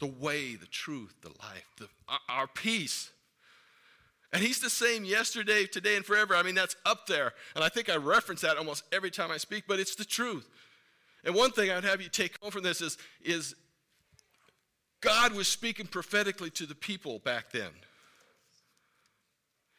[0.00, 1.88] The way, the truth, the life, the,
[2.28, 3.10] our peace.
[4.32, 6.36] And he's the same yesterday, today, and forever.
[6.36, 7.32] I mean, that's up there.
[7.54, 10.46] And I think I reference that almost every time I speak, but it's the truth.
[11.24, 13.54] And one thing I'd have you take home from this is, is
[15.00, 17.70] God was speaking prophetically to the people back then.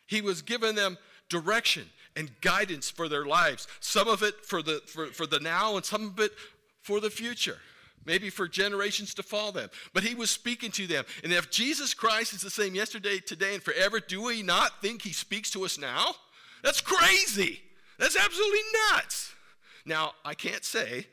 [0.08, 0.98] He was giving them
[1.30, 1.86] direction
[2.16, 5.86] and guidance for their lives, some of it for the, for, for the now, and
[5.86, 6.32] some of it
[6.82, 7.60] for the future
[8.06, 9.70] maybe for generations to follow them.
[9.94, 11.06] But he was speaking to them.
[11.24, 15.02] And if Jesus Christ is the same yesterday, today, and forever, do we not think
[15.02, 16.16] he speaks to us now?
[16.64, 17.62] That's crazy.
[17.98, 18.60] That's absolutely
[18.92, 19.34] nuts.
[19.86, 21.08] Now, I can't say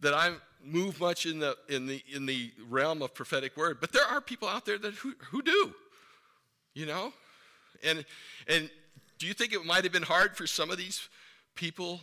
[0.00, 3.92] that I move much in the, in the, in the realm of prophetic word, but
[3.92, 5.74] there are people out there that who, who do,
[6.74, 7.12] you know?
[7.84, 8.04] And,
[8.48, 8.70] and
[9.18, 11.08] do you think it might have been hard for some of these
[11.54, 12.00] people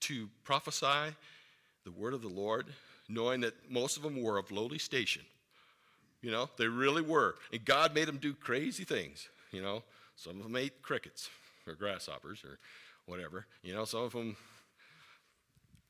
[0.00, 1.14] to prophesy
[1.84, 2.66] the word of the Lord
[3.08, 5.22] knowing that most of them were of lowly station.
[6.20, 7.36] You know, they really were.
[7.52, 9.28] And God made them do crazy things.
[9.52, 9.82] You know,
[10.16, 11.30] some of them ate crickets
[11.66, 12.58] or grasshoppers or
[13.06, 13.46] whatever.
[13.62, 14.36] You know, some of them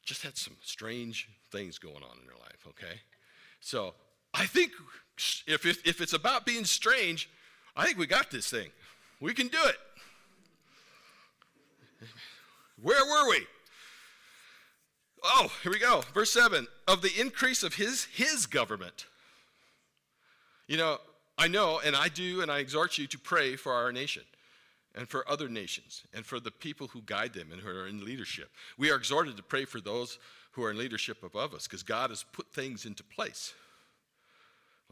[0.04, 3.00] just had some strange things going on in their life, okay?
[3.60, 3.94] So
[4.32, 4.72] I think
[5.46, 7.28] if, if, if it's about being strange,
[7.76, 8.68] I think we got this thing.
[9.20, 9.76] We can do it.
[12.80, 13.46] Where were we?
[15.22, 16.02] Oh, here we go.
[16.14, 19.06] Verse 7 of the increase of his his government.
[20.66, 20.98] You know,
[21.36, 24.22] I know and I do and I exhort you to pray for our nation
[24.94, 28.04] and for other nations and for the people who guide them and who are in
[28.04, 28.50] leadership.
[28.76, 30.18] We are exhorted to pray for those
[30.52, 33.54] who are in leadership above us because God has put things into place.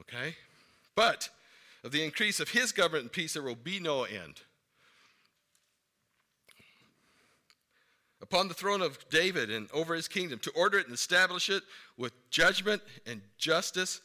[0.01, 0.37] Okay?
[0.95, 1.29] But
[1.83, 4.43] of the increase of his government and peace there will be no end.
[8.27, 11.63] Upon the throne of David and over his kingdom, to order it and establish it
[11.97, 14.01] with judgment and justice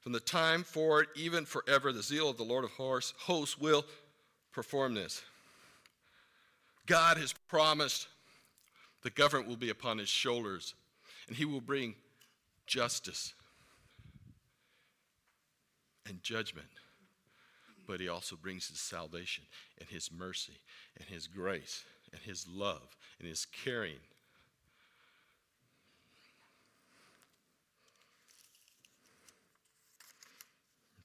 [0.00, 1.92] from the time forward, even forever.
[1.92, 3.84] The zeal of the Lord of hosts will
[4.50, 5.20] perform this.
[6.86, 8.08] God has promised
[9.02, 10.74] the government will be upon his shoulders,
[11.28, 11.96] and he will bring
[12.66, 13.34] justice
[16.08, 16.68] and judgment.
[17.86, 19.44] But he also brings his salvation
[19.78, 20.60] and his mercy
[20.98, 21.84] and his grace
[22.16, 23.96] and his love and his caring.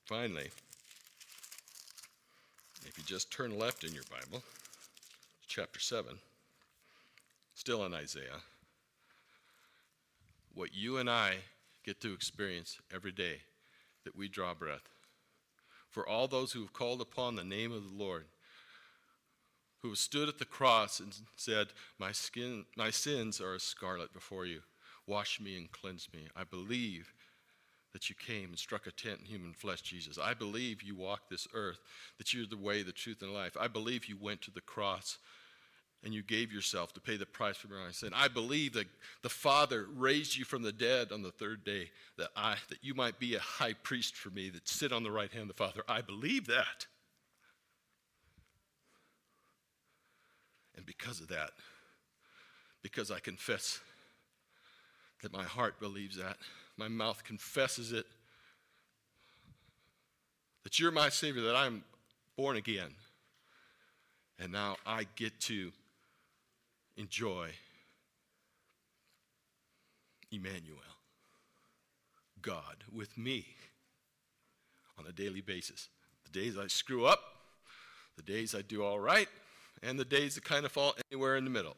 [0.05, 0.49] Finally,
[2.85, 4.43] if you just turn left in your Bible,
[5.47, 6.17] chapter 7,
[7.55, 8.41] still in Isaiah,
[10.53, 11.35] what you and I
[11.85, 13.37] get to experience every day
[14.03, 14.89] that we draw breath.
[15.89, 18.25] For all those who have called upon the name of the Lord
[19.81, 21.67] who stood at the cross and said,
[21.99, 24.61] My, skin, my sins are as scarlet before you.
[25.07, 26.27] Wash me and cleanse me.
[26.35, 27.13] I believe
[27.93, 30.17] that you came and struck a tent in human flesh, Jesus.
[30.17, 31.79] I believe you walked this earth,
[32.17, 33.57] that you're the way, the truth, and life.
[33.59, 35.17] I believe you went to the cross
[36.03, 38.11] and you gave yourself to pay the price for my sin.
[38.15, 38.87] I believe that
[39.21, 42.95] the Father raised you from the dead on the third day, that I that you
[42.95, 45.63] might be a high priest for me, that sit on the right hand of the
[45.63, 45.83] Father.
[45.87, 46.87] I believe that.
[50.75, 51.51] And because of that,
[52.81, 53.79] because I confess
[55.21, 56.37] that my heart believes that,
[56.77, 58.05] my mouth confesses it,
[60.63, 61.83] that you're my Savior, that I'm
[62.35, 62.95] born again.
[64.39, 65.71] And now I get to
[66.97, 67.49] enjoy
[70.31, 70.77] Emmanuel,
[72.41, 73.45] God with me
[74.97, 75.89] on a daily basis.
[76.23, 77.19] The days I screw up,
[78.15, 79.27] the days I do all right,
[79.83, 81.75] and the days that kind of fall anywhere in the middle.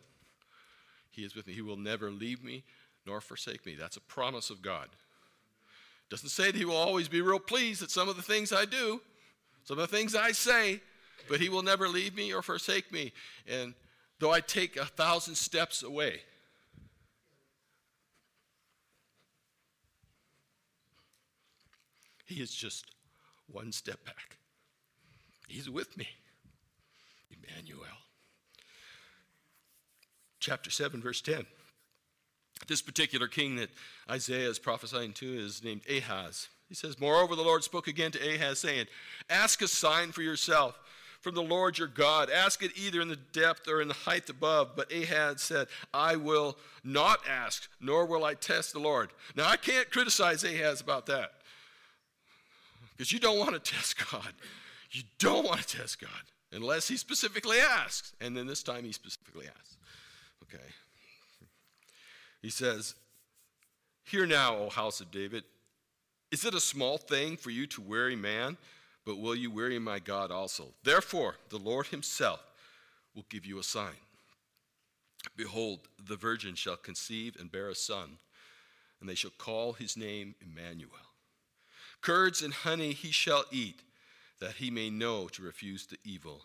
[1.12, 1.54] He is with me.
[1.54, 2.63] He will never leave me
[3.06, 3.76] nor forsake me.
[3.76, 4.89] That's a promise of God.
[6.10, 8.66] Doesn't say that He will always be real pleased at some of the things I
[8.66, 9.02] do,
[9.63, 10.82] some of the things I say,
[11.30, 13.13] but He will never leave me or forsake me.
[13.48, 13.74] And
[14.20, 16.22] though I take a thousand steps away,
[22.26, 22.86] He is just
[23.48, 24.38] one step back.
[25.48, 26.08] He's with me.
[27.47, 27.88] Emmanuel.
[30.39, 31.45] Chapter 7, verse 10.
[32.67, 33.69] This particular king that
[34.10, 36.49] Isaiah is prophesying to is named Ahaz.
[36.69, 38.88] He says, Moreover, the Lord spoke again to Ahaz, saying,
[39.29, 40.79] Ask a sign for yourself
[41.21, 42.29] from the Lord your God.
[42.29, 44.71] Ask it either in the depth or in the height above.
[44.75, 49.12] But Ahaz said, I will not ask, nor will I test the Lord.
[49.36, 51.32] Now, I can't criticize Ahaz about that
[52.91, 54.34] because you don't want to test God.
[54.91, 56.10] You don't want to test God
[56.54, 58.13] unless he specifically asks.
[58.22, 59.78] And then this time he specifically asks.
[60.44, 60.63] Okay.
[62.42, 62.96] He says,
[64.04, 65.44] Hear now, O house of David,
[66.32, 68.58] is it a small thing for you to weary man?
[69.06, 70.74] But will you weary my God also?
[70.84, 72.42] Therefore, the Lord himself
[73.16, 73.96] will give you a sign.
[75.36, 78.18] Behold, the virgin shall conceive and bear a son,
[79.00, 80.92] and they shall call his name Emmanuel.
[82.02, 83.82] Curds and honey he shall eat
[84.43, 86.41] that he may know to refuse the evil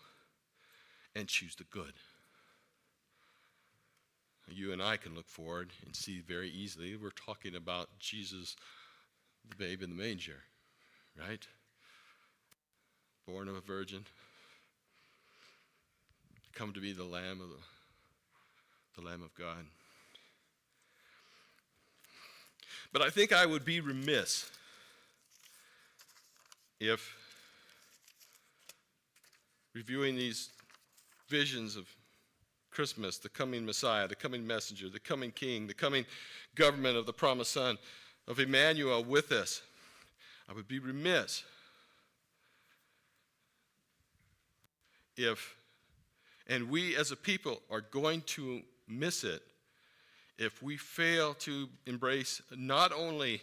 [1.13, 1.91] and choose the good.
[4.47, 8.55] You and I can look forward and see very easily we're talking about Jesus,
[9.49, 10.37] the babe in the manger,
[11.19, 11.45] right?
[13.27, 14.05] Born of a virgin,
[16.53, 19.65] come to be the Lamb of the, the Lamb of God.
[22.93, 24.49] But I think I would be remiss
[26.79, 27.28] if
[29.73, 30.49] reviewing these
[31.27, 31.87] visions of
[32.71, 36.05] Christmas, the coming Messiah, the coming messenger, the coming king, the coming
[36.55, 37.77] government of the promised Son,
[38.27, 39.61] of Emmanuel with us,
[40.47, 41.43] I would be remiss
[45.17, 45.55] if,
[46.47, 49.41] and we as a people are going to miss it
[50.37, 53.41] if we fail to embrace not only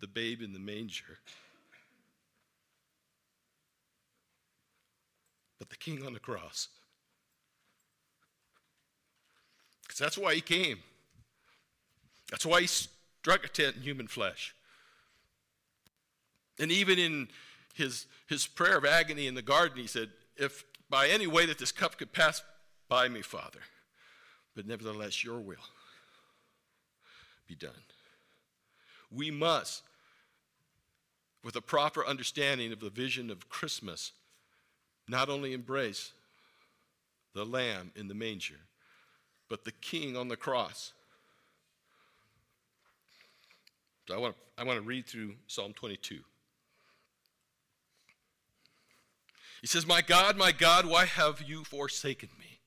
[0.00, 1.18] the babe in the manger,
[5.64, 6.68] but the king on the cross.
[9.82, 10.78] Because that's why he came.
[12.30, 14.54] That's why he struck a tent in human flesh.
[16.58, 17.28] And even in
[17.72, 21.58] his, his prayer of agony in the garden, he said, If by any way that
[21.58, 22.42] this cup could pass
[22.90, 23.60] by me, Father,
[24.54, 25.56] but nevertheless your will
[27.48, 27.70] be done.
[29.10, 29.82] We must,
[31.42, 34.12] with a proper understanding of the vision of Christmas,
[35.08, 36.12] not only embrace
[37.34, 38.60] the lamb in the manger,
[39.48, 40.92] but the king on the cross.
[44.08, 46.20] So I want to, I want to read through Psalm 22.
[49.60, 52.58] He says, My God, my God, why have you forsaken me?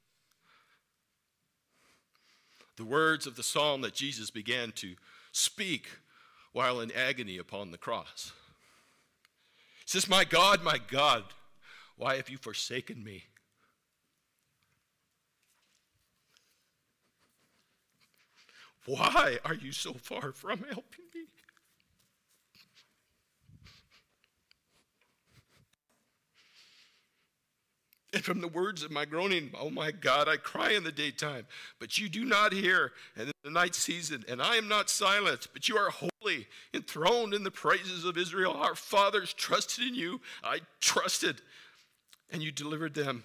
[2.76, 4.96] The words of the psalm that Jesus began to
[5.32, 5.90] speak
[6.54, 8.32] while in agony upon the cross.
[9.86, 11.24] He says, My God, my God,
[11.98, 13.24] why have you forsaken me?
[18.86, 21.26] Why are you so far from helping me?
[28.14, 31.46] And from the words of my groaning, oh my God, I cry in the daytime,
[31.80, 35.50] but you do not hear, and in the night season, and I am not silent,
[35.52, 38.54] but you are holy, enthroned in the praises of Israel.
[38.54, 40.22] Our fathers trusted in you.
[40.44, 41.42] I trusted,
[42.32, 43.24] and you delivered them.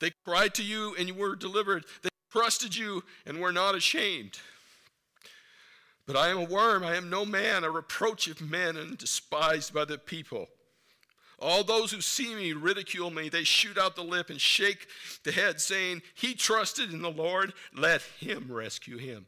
[0.00, 1.84] They cried to you and you were delivered.
[2.02, 4.38] They trusted you and were not ashamed.
[6.06, 9.72] But I am a worm, I am no man, a reproach of men and despised
[9.72, 10.48] by the people.
[11.38, 13.28] All those who see me ridicule me.
[13.28, 14.86] They shoot out the lip and shake
[15.24, 17.54] the head, saying, He trusted in the Lord.
[17.74, 19.26] Let him rescue him.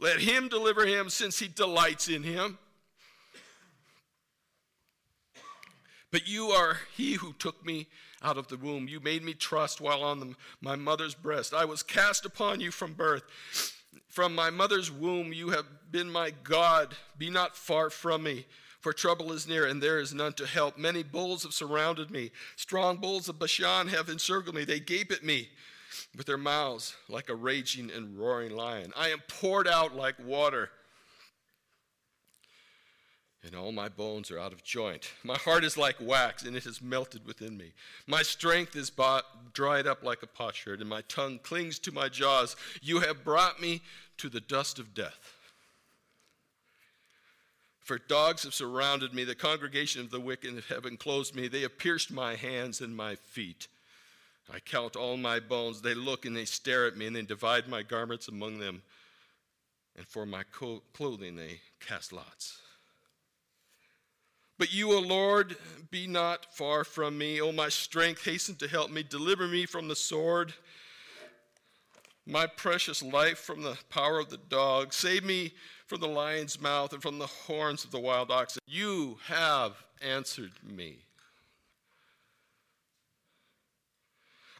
[0.00, 2.58] Let him deliver him, since he delights in him.
[6.14, 7.88] But you are he who took me
[8.22, 8.86] out of the womb.
[8.86, 11.52] You made me trust while on the, my mother's breast.
[11.52, 13.24] I was cast upon you from birth.
[14.06, 16.94] From my mother's womb, you have been my God.
[17.18, 18.46] Be not far from me,
[18.80, 20.78] for trouble is near, and there is none to help.
[20.78, 22.30] Many bulls have surrounded me.
[22.54, 24.62] Strong bulls of Bashan have encircled me.
[24.62, 25.48] They gape at me
[26.16, 28.92] with their mouths like a raging and roaring lion.
[28.96, 30.70] I am poured out like water
[33.44, 35.10] and all my bones are out of joint.
[35.22, 37.72] My heart is like wax, and it has melted within me.
[38.06, 38.90] My strength is
[39.52, 42.56] dried up like a potsherd, and my tongue clings to my jaws.
[42.80, 43.82] You have brought me
[44.18, 45.34] to the dust of death.
[47.80, 51.48] For dogs have surrounded me, the congregation of the wicked have enclosed me.
[51.48, 53.68] They have pierced my hands and my feet.
[54.50, 55.82] I count all my bones.
[55.82, 58.82] They look and they stare at me, and they divide my garments among them.
[59.96, 60.44] And for my
[60.94, 62.58] clothing they cast lots.
[64.58, 65.56] But you, O Lord,
[65.90, 67.40] be not far from me.
[67.40, 69.02] O my strength, hasten to help me.
[69.02, 70.54] Deliver me from the sword,
[72.26, 74.92] my precious life from the power of the dog.
[74.92, 75.52] Save me
[75.86, 78.60] from the lion's mouth and from the horns of the wild oxen.
[78.66, 80.98] You have answered me.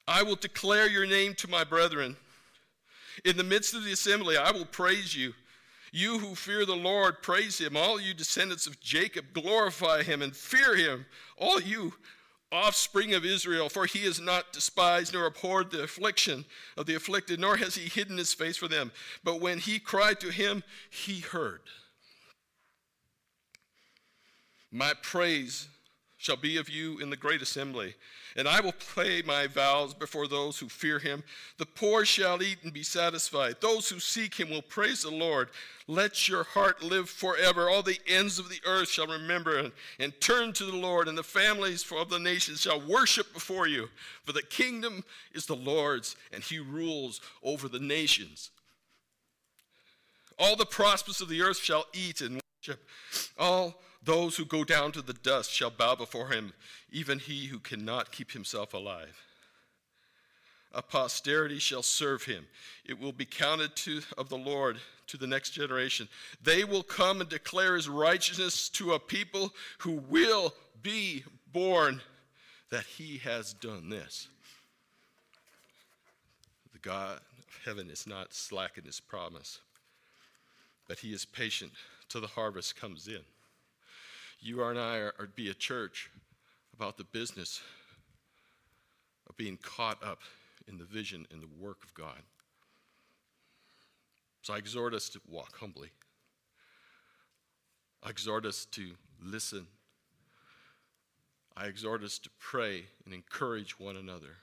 [0.07, 2.16] I will declare your name to my brethren.
[3.24, 5.32] In the midst of the assembly, I will praise you.
[5.97, 7.76] You who fear the Lord, praise him.
[7.76, 11.07] All you descendants of Jacob, glorify him and fear him.
[11.38, 11.92] All you
[12.51, 17.38] offspring of Israel, for he has not despised nor abhorred the affliction of the afflicted,
[17.38, 18.90] nor has he hidden his face for them.
[19.22, 21.61] But when he cried to him, he heard.
[24.72, 25.68] My praise
[26.25, 27.95] shall be of you in the great assembly.
[28.35, 31.22] And I will pay my vows before those who fear him.
[31.59, 33.57] The poor shall eat and be satisfied.
[33.61, 35.51] Those who seek him will praise the Lord.
[35.87, 37.68] Let your heart live forever.
[37.68, 41.18] All the ends of the earth shall remember and, and turn to the Lord, and
[41.18, 43.91] the families of the nations shall worship before you.
[44.22, 45.05] For the kingdom
[45.35, 48.51] is the Lord's, and he rules over the nations.
[50.39, 52.83] All the prosperous of the earth shall eat and worship.
[53.39, 56.52] All those who go down to the dust shall bow before him,
[56.92, 59.20] even he who cannot keep himself alive.
[60.72, 62.46] A posterity shall serve him.
[62.84, 66.09] It will be counted to, of the Lord to the next generation.
[66.42, 70.52] They will come and declare his righteousness to a people who will
[70.82, 72.00] be born
[72.70, 74.28] that he has done this.
[76.72, 79.61] The God of heaven is not slack in his promise,
[80.88, 81.70] but he is patient
[82.09, 83.20] till the harvest comes in.
[84.45, 86.11] You and I are, are be a church
[86.74, 87.62] about the business
[89.26, 90.20] of being caught up
[90.68, 92.20] in the vision and the work of God.
[94.42, 95.88] So I exhort us to walk humbly.
[98.03, 99.66] I exhort us to listen.
[101.57, 104.36] I exhort us to pray and encourage one another.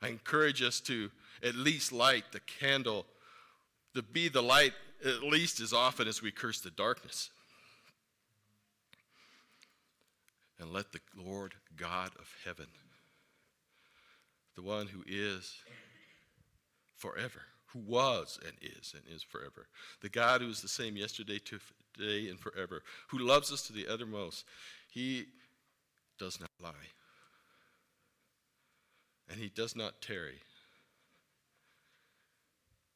[0.00, 1.10] I encourage us to
[1.42, 3.06] at least light the candle,
[3.96, 4.74] to be the light
[5.04, 7.30] at least as often as we curse the darkness.
[10.58, 12.66] And let the Lord God of heaven,
[14.56, 15.54] the one who is
[16.96, 19.68] forever, who was and is and is forever,
[20.02, 23.86] the God who is the same yesterday, today, and forever, who loves us to the
[23.88, 24.44] uttermost,
[24.90, 25.26] he
[26.18, 26.70] does not lie.
[29.30, 30.40] And he does not tarry.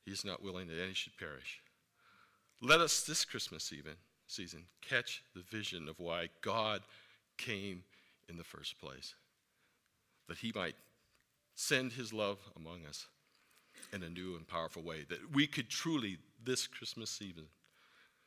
[0.04, 1.60] He is not willing that any should perish,
[2.64, 3.92] let us this Christmas even
[4.26, 6.80] season catch the vision of why God
[7.36, 7.84] came
[8.28, 9.14] in the first place.
[10.28, 10.76] That he might
[11.54, 13.06] send his love among us
[13.92, 15.04] in a new and powerful way.
[15.08, 17.44] That we could truly, this Christmas season,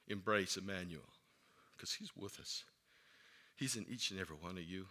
[0.08, 1.02] embrace Emmanuel.
[1.76, 2.64] Because he's with us.
[3.56, 4.86] He's in each and every one of you.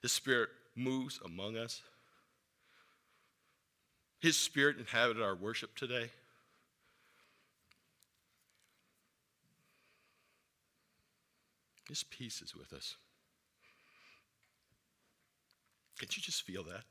[0.00, 1.82] His spirit moves among us.
[4.20, 6.10] His spirit inhabited our worship today.
[11.88, 12.96] His peace is with us.
[15.98, 16.84] Can't you just feel that?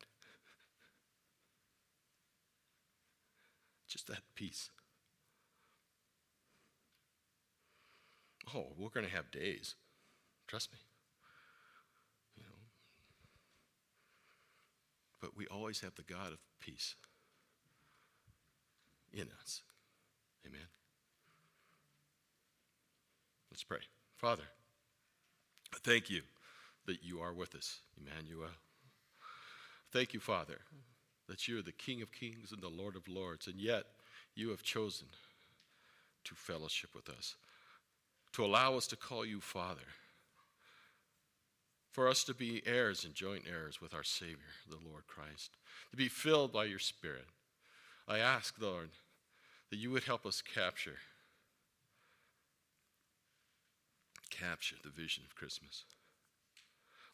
[3.88, 4.70] Just that peace.
[8.54, 9.76] Oh, we're going to have days.
[10.48, 10.80] Trust me.
[12.38, 12.56] You know,
[15.22, 16.96] but we always have the God of peace
[19.14, 19.62] in us.
[20.46, 20.68] Amen.
[23.52, 23.80] Let's pray.
[24.18, 24.44] Father,
[25.84, 26.22] thank you
[26.86, 28.50] that you are with us, Emmanuel.
[29.92, 30.60] Thank you, Father,
[31.28, 33.86] that you are the King of kings and the Lord of lords, and yet
[34.36, 35.08] you have chosen
[36.26, 37.36] to fellowship with us,
[38.34, 39.88] to allow us to call you Father,
[41.92, 45.52] for us to be heirs and joint heirs with our Savior, the Lord Christ,
[45.92, 47.28] to be filled by your Spirit.
[48.08, 48.90] I ask, Lord,
[49.70, 50.98] that you would help us capture
[54.30, 55.84] capture the vision of Christmas.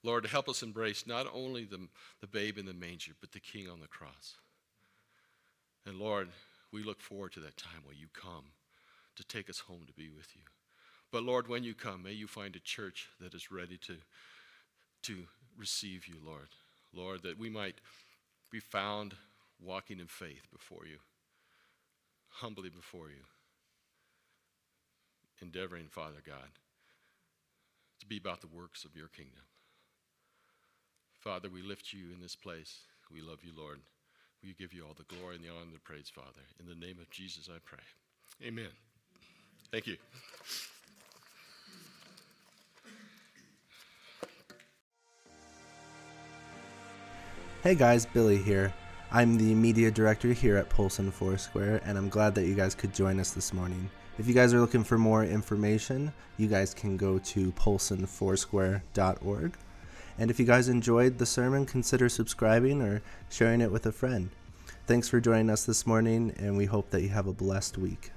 [0.03, 1.87] Lord, help us embrace not only the,
[2.21, 4.35] the babe in the manger, but the king on the cross.
[5.85, 6.29] And Lord,
[6.71, 8.45] we look forward to that time when you come
[9.15, 10.41] to take us home to be with you.
[11.11, 13.97] But Lord, when you come, may you find a church that is ready to,
[15.03, 15.17] to
[15.57, 16.47] receive you, Lord.
[16.93, 17.75] Lord, that we might
[18.49, 19.15] be found
[19.63, 20.97] walking in faith before you,
[22.29, 23.23] humbly before you,
[25.41, 26.49] endeavoring, Father God,
[28.01, 29.43] to be about the works of your kingdom.
[31.13, 32.79] Father, we lift you in this place.
[33.13, 33.79] We love you, Lord.
[34.43, 36.41] We give you all the glory and the honor and the praise, Father.
[36.59, 37.83] In the name of Jesus, I pray.
[38.43, 38.69] Amen.
[39.71, 39.97] Thank you.
[47.61, 48.73] Hey guys, Billy here.
[49.11, 52.95] I'm the media director here at Polson Foursquare, and I'm glad that you guys could
[52.95, 53.87] join us this morning.
[54.21, 59.57] If you guys are looking for more information, you guys can go to polsonfoursquare.org.
[60.19, 63.01] And if you guys enjoyed the sermon, consider subscribing or
[63.31, 64.29] sharing it with a friend.
[64.85, 68.11] Thanks for joining us this morning, and we hope that you have a blessed week.